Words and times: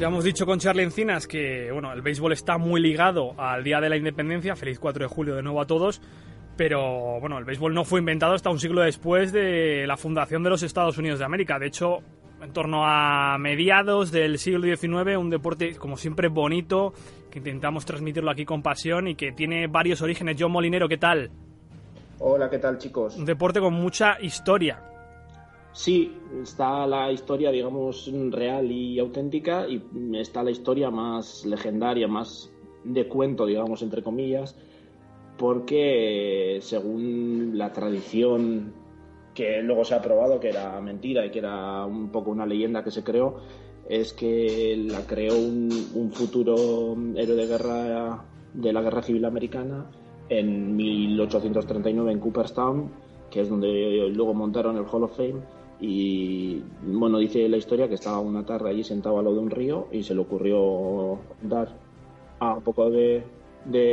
Ya 0.00 0.08
hemos 0.08 0.24
dicho 0.24 0.44
con 0.44 0.58
Charlie 0.58 0.82
Encinas 0.82 1.28
que 1.28 1.70
bueno, 1.70 1.92
el 1.92 2.02
béisbol 2.02 2.32
está 2.32 2.58
muy 2.58 2.80
ligado 2.80 3.34
al 3.38 3.62
Día 3.62 3.80
de 3.80 3.88
la 3.88 3.96
Independencia. 3.96 4.56
Feliz 4.56 4.80
4 4.80 5.04
de 5.04 5.08
julio 5.08 5.36
de 5.36 5.42
nuevo 5.42 5.60
a 5.60 5.66
todos. 5.66 6.00
Pero 6.56 7.20
bueno, 7.20 7.38
el 7.38 7.44
béisbol 7.44 7.72
no 7.72 7.84
fue 7.84 8.00
inventado 8.00 8.34
hasta 8.34 8.50
un 8.50 8.58
siglo 8.58 8.82
después 8.82 9.32
de 9.32 9.86
la 9.86 9.96
fundación 9.96 10.42
de 10.42 10.50
los 10.50 10.64
Estados 10.64 10.98
Unidos 10.98 11.20
de 11.20 11.24
América. 11.24 11.60
De 11.60 11.66
hecho, 11.66 12.00
en 12.42 12.52
torno 12.52 12.84
a 12.84 13.38
mediados 13.38 14.10
del 14.10 14.38
siglo 14.38 14.66
XIX, 14.76 15.16
un 15.16 15.30
deporte 15.30 15.76
como 15.76 15.96
siempre 15.96 16.28
bonito, 16.28 16.92
que 17.30 17.38
intentamos 17.38 17.84
transmitirlo 17.84 18.30
aquí 18.30 18.44
con 18.44 18.62
pasión 18.62 19.06
y 19.08 19.14
que 19.14 19.30
tiene 19.32 19.68
varios 19.68 20.02
orígenes. 20.02 20.36
John 20.38 20.52
Molinero, 20.52 20.88
¿qué 20.88 20.98
tal? 20.98 21.30
Hola, 22.18 22.50
¿qué 22.50 22.58
tal 22.58 22.78
chicos? 22.78 23.16
Un 23.16 23.24
deporte 23.24 23.60
con 23.60 23.74
mucha 23.74 24.20
historia. 24.20 24.80
Sí, 25.74 26.16
está 26.40 26.86
la 26.86 27.10
historia, 27.10 27.50
digamos, 27.50 28.08
real 28.30 28.70
y 28.70 29.00
auténtica 29.00 29.66
y 29.68 29.82
está 30.16 30.44
la 30.44 30.52
historia 30.52 30.88
más 30.88 31.44
legendaria, 31.44 32.06
más 32.06 32.52
de 32.84 33.08
cuento, 33.08 33.44
digamos, 33.44 33.82
entre 33.82 34.00
comillas, 34.00 34.56
porque 35.36 36.58
según 36.62 37.58
la 37.58 37.72
tradición 37.72 38.72
que 39.34 39.62
luego 39.62 39.84
se 39.84 39.96
ha 39.96 40.00
probado 40.00 40.38
que 40.38 40.50
era 40.50 40.80
mentira 40.80 41.26
y 41.26 41.32
que 41.32 41.40
era 41.40 41.84
un 41.84 42.10
poco 42.10 42.30
una 42.30 42.46
leyenda 42.46 42.84
que 42.84 42.92
se 42.92 43.02
creó, 43.02 43.40
es 43.88 44.12
que 44.12 44.76
la 44.76 45.04
creó 45.08 45.36
un, 45.36 45.72
futuro 46.12 46.96
héroe 47.16 47.34
de 47.34 47.46
guerra 47.48 48.24
de 48.52 48.72
la 48.72 48.80
Guerra 48.80 49.02
Civil 49.02 49.24
Americana 49.24 49.90
en 50.28 50.76
1839 50.76 52.12
en 52.12 52.20
Cooperstown, 52.20 52.92
que 53.28 53.40
es 53.40 53.48
donde 53.48 54.08
luego 54.14 54.34
montaron 54.34 54.76
el 54.76 54.84
Hall 54.84 55.02
of 55.02 55.16
Fame 55.16 55.63
y 55.86 56.62
bueno, 56.82 57.18
dice 57.18 57.46
la 57.46 57.58
historia 57.58 57.88
que 57.88 57.94
estaba 57.94 58.18
una 58.18 58.46
tarde 58.46 58.70
allí 58.70 58.82
sentado 58.82 59.18
al 59.18 59.24
lado 59.24 59.36
de 59.36 59.42
un 59.42 59.50
río 59.50 59.88
y 59.92 60.02
se 60.02 60.14
le 60.14 60.20
ocurrió 60.22 61.18
dar 61.42 61.76
a 62.38 62.54
un 62.54 62.62
poco 62.62 62.90
de, 62.90 63.22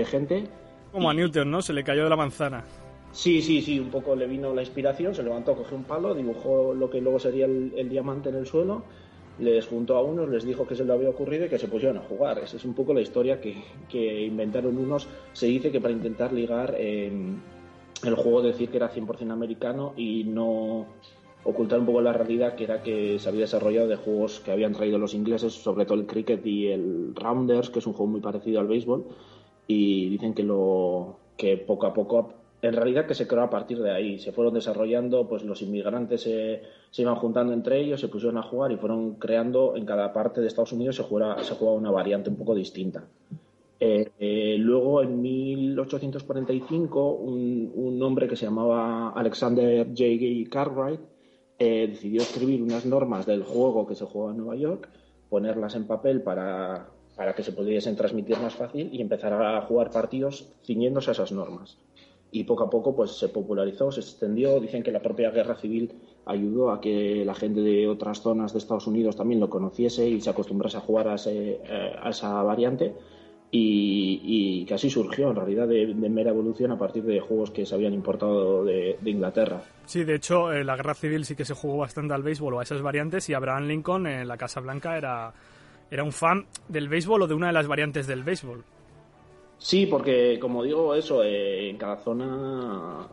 gente. 0.05 0.47
Como 0.93 1.09
a 1.09 1.13
Newton, 1.13 1.51
¿no? 1.51 1.61
Se 1.61 1.73
le 1.73 1.83
cayó 1.83 2.05
de 2.05 2.09
la 2.09 2.15
manzana. 2.15 2.63
Sí, 3.11 3.41
sí, 3.41 3.61
sí, 3.61 3.77
un 3.77 3.89
poco 3.89 4.15
le 4.15 4.25
vino 4.25 4.53
la 4.53 4.61
inspiración, 4.61 5.13
se 5.13 5.21
levantó, 5.21 5.53
cogió 5.53 5.75
un 5.75 5.83
palo, 5.83 6.15
dibujó 6.15 6.73
lo 6.73 6.89
que 6.89 7.01
luego 7.01 7.19
sería 7.19 7.43
el, 7.45 7.89
diamante 7.89 8.29
en 8.29 8.35
el 8.35 8.47
suelo, 8.47 8.83
les 9.37 9.67
juntó 9.67 9.97
a 9.97 10.01
unos, 10.01 10.29
les 10.29 10.45
dijo 10.45 10.65
que 10.65 10.75
se 10.75 10.85
le 10.85 10.93
había 10.93 11.09
ocurrido 11.09 11.45
y 11.45 11.49
que 11.49 11.59
se 11.59 11.67
pusieron 11.67 11.97
a 11.97 12.01
jugar. 12.07 12.39
Esa 12.39 12.55
es 12.55 12.63
un 12.63 12.73
poco 12.73 12.93
la 12.93 13.01
historia 13.01 13.41
que, 13.41 14.25
inventaron 14.25 14.77
unos. 14.77 15.09
Se 15.33 15.47
dice 15.47 15.73
que 15.73 15.81
para 15.81 15.93
intentar 15.93 16.31
ligar 16.31 16.73
eh, 16.77 17.11
el 18.05 18.15
juego, 18.15 18.41
decir 18.41 18.69
que 18.69 18.77
era 18.77 18.89
100% 18.89 19.29
americano 19.29 19.93
y 19.97 20.23
no 20.23 20.87
ocultar 21.43 21.79
un 21.79 21.85
poco 21.85 22.01
la 22.01 22.13
realidad 22.13 22.55
que 22.55 22.65
era 22.65 22.81
que 22.83 23.17
se 23.19 23.29
había 23.29 23.41
desarrollado 23.41 23.87
de 23.87 23.95
juegos 23.95 24.39
que 24.39 24.51
habían 24.51 24.73
traído 24.73 24.97
los 24.97 25.13
ingleses, 25.13 25.53
sobre 25.53 25.85
todo 25.85 25.99
el 25.99 26.05
cricket 26.05 26.45
y 26.45 26.67
el 26.67 27.15
rounders, 27.15 27.69
que 27.69 27.79
es 27.79 27.87
un 27.87 27.93
juego 27.93 28.11
muy 28.11 28.21
parecido 28.21 28.59
al 28.59 28.67
béisbol, 28.67 29.05
y 29.67 30.09
dicen 30.09 30.33
que 30.33 30.43
lo 30.43 31.17
que 31.37 31.57
poco 31.57 31.87
a 31.87 31.93
poco 31.93 32.33
en 32.61 32.73
realidad 32.73 33.07
que 33.07 33.15
se 33.15 33.27
creó 33.27 33.43
a 33.43 33.49
partir 33.49 33.81
de 33.81 33.91
ahí. 33.91 34.19
Se 34.19 34.31
fueron 34.31 34.53
desarrollando, 34.53 35.27
pues 35.27 35.43
los 35.43 35.61
inmigrantes 35.61 36.21
se, 36.21 36.61
se, 36.91 37.01
iban 37.01 37.15
juntando 37.15 37.53
entre 37.53 37.81
ellos, 37.81 37.99
se 37.99 38.07
pusieron 38.07 38.37
a 38.37 38.43
jugar 38.43 38.71
y 38.71 38.77
fueron 38.77 39.15
creando 39.15 39.75
en 39.75 39.85
cada 39.85 40.13
parte 40.13 40.41
de 40.41 40.47
Estados 40.47 40.71
Unidos 40.73 40.95
se 40.95 41.03
jugaba, 41.03 41.43
se 41.43 41.55
jugaba 41.55 41.77
una 41.77 41.91
variante 41.91 42.29
un 42.29 42.35
poco 42.35 42.53
distinta. 42.53 43.03
Eh, 43.79 44.11
eh, 44.19 44.57
luego, 44.59 45.01
en 45.01 45.19
1845, 45.21 47.13
un, 47.13 47.71
un, 47.73 48.03
hombre 48.03 48.27
que 48.27 48.35
se 48.35 48.45
llamaba 48.45 49.09
Alexander 49.09 49.87
J. 49.87 50.49
Cartwright 50.51 50.99
eh, 51.63 51.85
decidió 51.87 52.23
escribir 52.23 52.63
unas 52.63 52.87
normas 52.87 53.27
del 53.27 53.43
juego 53.43 53.85
que 53.85 53.93
se 53.93 54.05
juega 54.05 54.31
en 54.31 54.37
Nueva 54.37 54.55
York, 54.55 54.89
ponerlas 55.29 55.75
en 55.75 55.85
papel 55.85 56.23
para, 56.23 56.87
para 57.15 57.35
que 57.35 57.43
se 57.43 57.51
pudiesen 57.51 57.95
transmitir 57.95 58.35
más 58.39 58.55
fácil 58.55 58.89
y 58.91 58.99
empezar 58.99 59.31
a 59.33 59.61
jugar 59.61 59.91
partidos 59.91 60.49
ciñéndose 60.65 61.11
a 61.11 61.13
esas 61.13 61.31
normas. 61.31 61.77
Y 62.31 62.45
poco 62.45 62.63
a 62.63 62.69
poco 62.71 62.95
pues 62.95 63.11
se 63.11 63.29
popularizó, 63.29 63.91
se 63.91 63.99
extendió. 63.99 64.59
Dicen 64.59 64.81
que 64.81 64.91
la 64.91 65.03
propia 65.03 65.29
guerra 65.29 65.55
civil 65.55 65.91
ayudó 66.25 66.71
a 66.71 66.81
que 66.81 67.23
la 67.23 67.35
gente 67.35 67.61
de 67.61 67.87
otras 67.87 68.21
zonas 68.21 68.53
de 68.53 68.57
Estados 68.57 68.87
Unidos 68.87 69.15
también 69.15 69.39
lo 69.39 69.51
conociese 69.51 70.09
y 70.09 70.19
se 70.19 70.31
acostumbrase 70.31 70.77
a 70.77 70.81
jugar 70.81 71.09
a, 71.09 71.15
eh, 71.27 71.61
a 72.01 72.09
esa 72.09 72.41
variante 72.41 72.95
y, 73.53 74.65
que 74.65 74.73
así 74.73 74.89
surgió 74.89 75.29
en 75.29 75.35
realidad 75.35 75.67
de, 75.67 75.93
mera 75.93 76.29
evolución 76.29 76.71
a 76.71 76.77
partir 76.77 77.03
de 77.03 77.19
juegos 77.19 77.51
que 77.51 77.65
se 77.65 77.75
habían 77.75 77.93
importado 77.93 78.63
de, 78.63 78.97
Inglaterra. 79.03 79.61
Sí, 79.85 80.03
de 80.03 80.15
hecho, 80.15 80.53
en 80.53 80.65
la 80.65 80.77
guerra 80.77 80.93
civil 80.93 81.25
sí 81.25 81.35
que 81.35 81.43
se 81.43 81.53
jugó 81.53 81.77
bastante 81.77 82.13
al 82.13 82.23
béisbol 82.23 82.53
o 82.53 82.59
a 82.59 82.63
esas 82.63 82.81
variantes 82.81 83.29
y 83.29 83.33
Abraham 83.33 83.67
Lincoln 83.67 84.07
en 84.07 84.27
la 84.27 84.37
Casa 84.37 84.61
Blanca 84.61 84.97
era, 84.97 85.33
era 85.89 86.03
un 86.03 86.13
fan 86.13 86.45
del 86.69 86.87
béisbol 86.87 87.23
o 87.23 87.27
de 87.27 87.33
una 87.33 87.47
de 87.47 87.53
las 87.53 87.67
variantes 87.67 88.07
del 88.07 88.23
béisbol. 88.23 88.63
Sí, 89.61 89.85
porque 89.85 90.39
como 90.39 90.63
digo, 90.63 90.95
eso, 90.95 91.23
eh, 91.23 91.69
en 91.69 91.77
cada 91.77 91.97
zona 91.97 93.07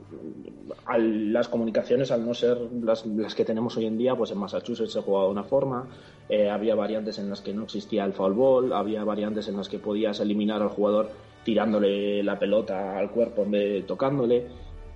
las 0.96 1.46
comunicaciones, 1.46 2.10
al 2.10 2.24
no 2.24 2.32
ser 2.32 2.56
las, 2.82 3.04
que 3.34 3.44
tenemos 3.44 3.76
hoy 3.76 3.84
en 3.84 3.98
día, 3.98 4.16
pues 4.16 4.30
en 4.30 4.38
Massachusetts 4.38 4.92
se 4.92 5.02
jugaba 5.02 5.26
de 5.26 5.32
una 5.32 5.44
forma, 5.44 5.86
eh, 6.26 6.48
había 6.48 6.74
variantes 6.74 7.18
en 7.18 7.28
las 7.28 7.42
que 7.42 7.52
no 7.52 7.64
existía 7.64 8.06
el 8.06 8.14
foul 8.14 8.32
ball, 8.32 8.72
había 8.72 9.04
variantes 9.04 9.46
en 9.48 9.58
las 9.58 9.68
que 9.68 9.78
podías 9.78 10.20
eliminar 10.20 10.62
al 10.62 10.70
jugador 10.70 11.10
tirándole 11.44 12.22
la 12.22 12.38
pelota 12.38 12.98
al 12.98 13.10
cuerpo 13.10 13.42
en 13.42 13.50
de 13.50 13.82
tocándole. 13.86 14.46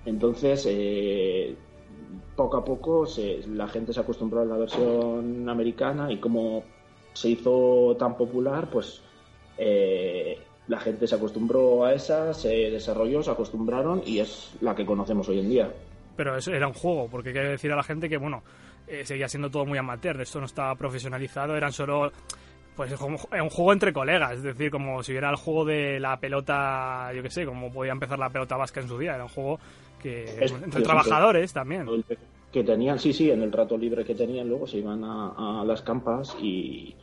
Entonces, 0.05 0.65
eh, 0.67 1.55
poco 2.35 2.57
a 2.57 2.65
poco 2.65 3.05
la 3.49 3.67
gente 3.67 3.93
se 3.93 3.99
acostumbró 3.99 4.41
a 4.41 4.45
la 4.45 4.57
versión 4.57 5.47
americana 5.47 6.11
y 6.11 6.17
como 6.17 6.63
se 7.13 7.29
hizo 7.29 7.95
tan 7.99 8.17
popular, 8.17 8.71
pues 8.71 9.03
la 10.67 10.79
gente 10.79 11.07
se 11.07 11.15
acostumbró 11.15 11.85
a 11.85 11.93
esa, 11.93 12.33
se 12.33 12.49
desarrolló, 12.71 13.21
se 13.21 13.31
acostumbraron 13.31 14.01
y 14.05 14.19
es 14.19 14.53
la 14.61 14.75
que 14.75 14.85
conocemos 14.85 15.27
hoy 15.29 15.39
en 15.39 15.49
día. 15.49 15.71
Pero 16.15 16.37
eso 16.37 16.53
era 16.53 16.67
un 16.67 16.73
juego, 16.73 17.07
porque 17.09 17.29
hay 17.29 17.35
que 17.35 17.41
decir 17.41 17.71
a 17.71 17.75
la 17.75 17.83
gente 17.83 18.07
que, 18.07 18.17
bueno, 18.17 18.43
eh, 18.87 19.05
seguía 19.05 19.27
siendo 19.27 19.49
todo 19.49 19.65
muy 19.65 19.77
amateur, 19.77 20.19
esto 20.21 20.39
no 20.39 20.45
estaba 20.45 20.75
profesionalizado, 20.75 21.55
eran 21.55 21.73
solo 21.73 22.11
pues 22.75 22.91
un 22.99 23.49
juego 23.49 23.71
entre 23.71 23.93
colegas, 23.93 24.33
es 24.33 24.43
decir, 24.43 24.71
como 24.71 25.03
si 25.03 25.15
era 25.15 25.29
el 25.29 25.35
juego 25.35 25.63
de 25.63 25.99
la 25.99 26.19
pelota, 26.19 27.11
yo 27.15 27.21
qué 27.21 27.29
sé, 27.29 27.45
como 27.45 27.71
podía 27.71 27.91
empezar 27.91 28.17
la 28.17 28.31
pelota 28.31 28.57
vasca 28.57 28.81
en 28.81 28.87
su 28.87 28.97
día, 28.97 29.13
era 29.13 29.23
un 29.23 29.29
juego 29.29 29.59
que 30.01 30.25
entre 30.43 30.81
trabajadores 30.81 31.53
también. 31.53 31.87
Que 32.51 32.63
tenían, 32.63 32.97
sí, 32.97 33.13
sí, 33.13 33.29
en 33.29 33.43
el 33.43 33.51
rato 33.51 33.77
libre 33.77 34.03
que 34.03 34.15
tenían, 34.15 34.47
luego 34.47 34.65
se 34.65 34.79
iban 34.79 35.03
a 35.03 35.63
las 35.65 35.83
campas 35.83 36.35
y, 36.41 36.95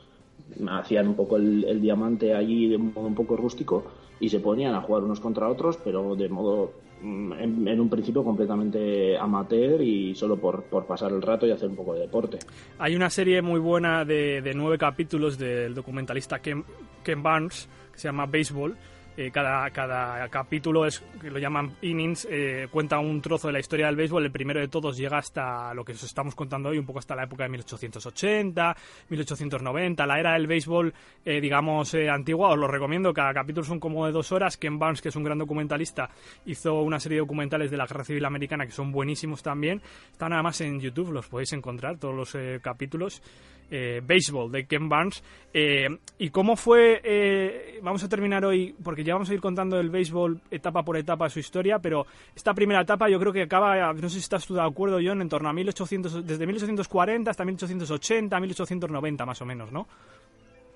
hacían 0.69 1.09
un 1.09 1.15
poco 1.15 1.37
el, 1.37 1.81
diamante 1.81 2.35
allí 2.35 2.69
de 2.69 2.77
un 2.77 2.93
modo 2.93 3.07
un 3.07 3.15
poco 3.15 3.37
rústico 3.37 3.85
y 4.19 4.29
se 4.29 4.41
ponían 4.41 4.75
a 4.75 4.83
jugar 4.83 5.05
unos 5.05 5.21
contra 5.21 5.49
otros, 5.49 5.79
pero 5.83 6.15
de 6.15 6.29
modo 6.29 6.73
mm, 7.03 7.33
en, 7.69 7.81
un 7.81 7.89
principio 7.89 8.23
completamente 8.23 9.17
amateur 9.19 9.81
y 9.81 10.15
solo 10.15 10.37
por, 10.37 10.65
pasar 10.87 11.13
el 11.13 11.23
rato 11.23 11.47
y 11.47 11.51
hacer 11.51 11.71
un 11.71 11.77
poco 11.77 11.95
de 11.95 12.01
deporte. 12.01 12.39
Hay 12.79 12.95
una 12.95 13.11
serie 13.11 13.43
muy 13.43 13.61
buena 13.61 14.05
de, 14.05 14.43
de 14.43 14.55
nueve 14.55 14.79
capítulos 14.79 15.39
del 15.39 15.75
documentalista 15.75 16.41
Ken, 16.41 16.65
Ken 17.03 17.23
Barnes 17.23 17.69
que 17.93 17.99
se 17.99 18.09
llama 18.09 18.27
Baseball 18.27 18.77
eh, 19.17 19.31
cada, 19.31 19.69
cada 19.71 20.29
capítulo 20.29 20.87
es 20.87 21.01
que 21.21 21.31
lo 21.31 21.39
llaman 21.39 21.77
innings, 21.83 22.27
eh, 22.31 22.69
cuenta 22.71 22.99
un 22.99 23.21
trozo 23.21 23.49
de 23.49 23.53
la 23.53 23.61
historia 23.61 23.87
del 23.87 23.97
béisbol. 23.97 24.25
El 24.25 24.33
primero 24.33 24.61
de 24.61 24.69
todos 24.69 24.97
llega 24.97 25.19
hasta 25.19 25.75
lo 25.75 25.85
que 25.85 25.93
os 25.93 26.03
estamos 26.03 26.35
contando 26.35 26.69
hoy, 26.69 26.79
un 26.79 26.87
poco 26.87 27.01
hasta 27.01 27.15
la 27.15 27.25
época 27.25 27.43
de 27.43 27.51
1880, 27.51 28.77
1890, 29.09 30.07
la 30.07 30.21
era 30.21 30.33
del 30.35 30.47
béisbol, 30.47 30.95
eh, 31.25 31.41
digamos, 31.41 31.95
antigua. 31.95 32.51
Os 32.51 32.59
lo 32.59 32.69
recomiendo, 32.69 33.13
cada 33.13 33.35
capítulo 33.35 33.67
son 33.67 33.81
como 33.81 34.07
de 34.07 34.13
dos 34.13 34.33
horas. 34.33 34.57
Ken 34.57 34.79
Barnes, 34.79 35.03
que 35.03 35.09
es 35.09 35.17
un 35.17 35.25
gran 35.25 35.39
documentalista, 35.39 36.09
hizo 36.47 36.81
una 36.81 37.01
serie 37.01 37.17
de 37.17 37.23
documentales 37.23 37.71
de 37.71 37.77
la 37.77 37.87
Guerra 37.87 38.05
Civil 38.05 38.25
Americana 38.25 38.65
que 38.65 38.73
son 38.73 38.93
buenísimos 38.93 39.43
también. 39.43 39.83
Están 40.13 40.33
además 40.33 40.61
en 40.61 40.81
YouTube, 40.81 41.11
los 41.11 41.27
podéis 41.27 41.53
encontrar, 41.53 41.99
todos 41.99 42.15
los 42.15 42.37
capítulos. 42.63 43.23
Eh, 43.71 44.03
Baseball 44.07 44.51
de 44.51 44.67
Ken 44.67 44.89
Barnes. 44.89 45.23
Eh, 45.53 45.89
¿Y 46.19 46.31
cómo 46.31 46.57
fue? 46.57 47.01
Eh, 47.03 47.81
vamos 47.83 48.03
a 48.05 48.09
terminar 48.09 48.45
hoy, 48.45 48.75
porque 48.83 49.05
ya 49.05 49.15
vamos 49.15 49.31
a 49.31 49.35
ir 49.35 49.41
contando 49.41 49.79
el 49.79 49.91
béisbol 49.91 50.41
etapa 50.51 50.83
por 50.83 50.97
etapa 50.97 51.29
su 51.29 51.39
historia, 51.39 51.79
pero 51.79 52.07
esta 52.35 52.55
primera 52.55 52.83
etapa 52.83 53.09
yo 53.09 53.19
creo 53.19 53.33
que 53.33 53.43
acaba, 53.43 53.93
no 53.93 54.09
sé 54.09 54.17
si 54.17 54.19
estás 54.21 54.47
tú 54.47 54.55
de 54.55 54.63
acuerdo, 54.63 54.99
John, 55.03 55.23
en 55.23 55.29
torno 55.29 55.49
a 55.49 55.53
1800, 55.53 56.27
desde 56.27 56.47
1840 56.47 57.31
hasta 57.31 57.45
1880, 57.45 58.41
1890 58.41 59.27
más 59.27 59.41
o 59.43 59.47
menos, 59.47 59.73
¿no? 59.73 59.87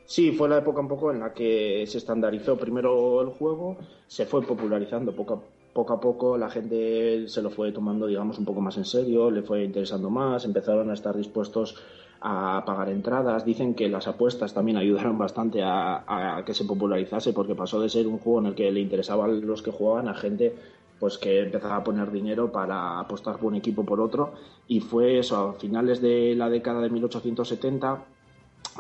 Sí, 0.07 0.33
fue 0.33 0.49
la 0.49 0.59
época 0.59 0.81
un 0.81 0.89
poco 0.89 1.11
en 1.13 1.21
la 1.21 1.33
que 1.33 1.85
se 1.87 1.99
estandarizó 1.99 2.59
primero 2.59 3.23
el 3.23 3.29
juego, 3.29 3.79
se 4.07 4.27
fue 4.27 4.43
popularizando 4.43 5.15
poco 5.15 5.43
poco 5.75 5.93
a 5.93 6.01
poco, 6.01 6.39
la 6.39 6.49
gente 6.49 7.29
se 7.29 7.43
lo 7.43 7.51
fue 7.51 7.73
tomando, 7.73 8.07
digamos, 8.07 8.39
un 8.39 8.45
poco 8.45 8.61
más 8.61 8.77
en 8.79 8.85
serio, 8.85 9.31
le 9.31 9.43
fue 9.43 9.65
interesando 9.65 10.09
más, 10.09 10.45
empezaron 10.45 10.89
a 10.91 10.95
estar 10.95 11.17
dispuestos 11.17 11.77
a 12.21 12.63
pagar 12.65 12.89
entradas. 12.89 13.45
Dicen 13.45 13.75
que 13.75 13.89
las 13.89 14.07
apuestas 14.09 14.55
también 14.55 14.77
ayudaron 14.79 15.19
bastante 15.19 15.63
a, 15.63 16.43
que 16.47 16.55
se 16.55 16.65
popularizase 16.65 17.33
porque 17.33 17.55
pasó 17.55 17.81
de 17.81 17.91
ser 17.91 18.07
un 18.07 18.19
juego 18.19 18.39
en 18.39 18.47
el 18.47 18.55
que 18.55 18.71
le 18.73 18.81
interesaban 18.81 19.47
los 19.47 19.63
que 19.63 19.71
jugaban 19.71 20.09
a 20.09 20.15
gente 20.15 20.55
pues 21.01 21.19
que 21.19 21.41
empezaba 21.41 21.77
a 21.77 21.85
poner 21.85 22.13
dinero 22.13 22.53
para 22.53 23.01
apostar 23.01 23.37
por 23.37 23.47
un 23.47 23.57
equipo 23.57 23.85
por 23.85 24.01
otro 24.01 24.33
y 24.69 24.79
fue 24.79 25.19
eso 25.19 25.37
a 25.37 25.53
finales 25.55 26.01
de 26.01 26.37
la 26.37 26.49
década 26.49 26.81
de 26.81 26.89
1870 26.89 28.05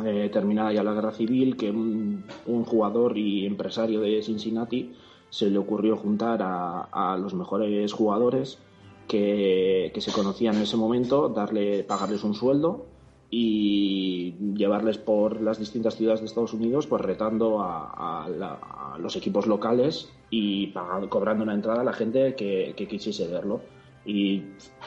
eh, 0.04 0.30
terminada 0.32 0.72
ya 0.72 0.84
la 0.84 0.94
guerra 0.94 1.10
civil 1.10 1.56
que 1.56 1.70
un, 1.70 2.24
jugador 2.64 3.18
y 3.18 3.44
empresario 3.44 4.00
de 4.00 4.22
Cincinnati 4.22 4.94
se 5.34 5.50
le 5.50 5.58
ocurrió 5.58 5.96
juntar 5.96 6.38
a, 6.42 7.18
los 7.20 7.34
mejores 7.34 7.92
jugadores 7.92 8.58
que, 9.08 9.90
que, 9.92 10.00
se 10.00 10.12
conocían 10.12 10.54
en 10.54 10.62
ese 10.62 10.76
momento, 10.76 11.28
darle, 11.28 11.82
pagarles 11.82 12.22
un 12.22 12.34
sueldo 12.34 12.86
y 13.30 14.36
llevarles 14.54 14.96
por 14.96 15.40
las 15.40 15.58
distintas 15.58 15.96
ciudades 15.96 16.20
de 16.20 16.26
Estados 16.26 16.52
Unidos, 16.52 16.86
pues 16.86 17.02
retando 17.02 17.58
a, 17.60 18.28
los 19.00 19.16
equipos 19.16 19.48
locales 19.48 20.08
y 20.30 20.72
cobrando 21.08 21.42
una 21.42 21.54
entrada 21.54 21.80
a 21.80 21.84
la 21.84 21.92
gente 21.92 22.36
que, 22.36 22.72
que 22.76 22.86
quisiese 22.86 23.26
verlo. 23.26 23.60
Y 24.06 24.40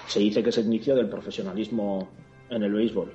se 0.07 0.21
dice 0.21 0.41
que 0.43 0.51
es 0.51 0.57
el 0.59 0.67
inicio 0.67 0.95
del 0.95 1.09
profesionalismo 1.09 2.07
en 2.49 2.63
el 2.63 2.71
béisbol. 2.71 3.11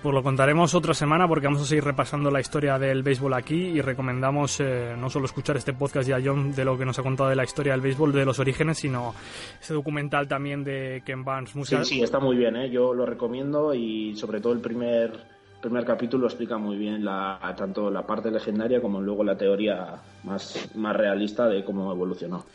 Pues 0.00 0.14
lo 0.14 0.22
contaremos 0.22 0.76
otra 0.76 0.94
semana 0.94 1.26
porque 1.26 1.48
vamos 1.48 1.62
a 1.62 1.64
seguir 1.64 1.82
repasando 1.82 2.30
la 2.30 2.38
historia 2.38 2.78
del 2.78 3.02
béisbol 3.02 3.34
aquí 3.34 3.56
y 3.56 3.80
recomendamos 3.80 4.60
eh, 4.60 4.94
no 4.96 5.10
solo 5.10 5.26
escuchar 5.26 5.56
este 5.56 5.72
podcast 5.72 6.08
ya 6.08 6.20
John 6.24 6.54
de 6.54 6.64
lo 6.64 6.78
que 6.78 6.84
nos 6.84 6.96
ha 7.00 7.02
contado 7.02 7.28
de 7.28 7.34
la 7.34 7.42
historia 7.42 7.72
del 7.72 7.80
béisbol, 7.80 8.12
de 8.12 8.24
los 8.24 8.38
orígenes, 8.38 8.78
sino 8.78 9.12
ese 9.60 9.74
documental 9.74 10.28
también 10.28 10.62
de 10.62 11.02
Ken 11.04 11.24
Barnes. 11.24 11.50
Sí, 11.64 11.76
sí, 11.82 12.02
está 12.02 12.20
muy 12.20 12.36
bien, 12.36 12.54
¿eh? 12.54 12.70
yo 12.70 12.94
lo 12.94 13.06
recomiendo 13.06 13.74
y 13.74 14.14
sobre 14.14 14.40
todo 14.40 14.52
el 14.52 14.60
primer, 14.60 15.18
primer 15.60 15.84
capítulo 15.84 16.28
explica 16.28 16.58
muy 16.58 16.76
bien 16.76 17.04
la, 17.04 17.40
tanto 17.56 17.90
la 17.90 18.06
parte 18.06 18.30
legendaria 18.30 18.80
como 18.80 19.00
luego 19.00 19.24
la 19.24 19.36
teoría 19.36 19.96
más, 20.22 20.70
más 20.76 20.94
realista 20.96 21.48
de 21.48 21.64
cómo 21.64 21.90
evolucionó. 21.90 22.46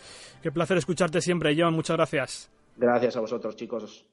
Qué 0.42 0.50
placer 0.50 0.78
escucharte 0.78 1.20
siempre, 1.20 1.54
John. 1.58 1.74
Muchas 1.74 1.98
gracias. 1.98 2.50
Gracias 2.78 3.18
a 3.18 3.20
vosotros, 3.20 3.58
chicos. 3.58 4.06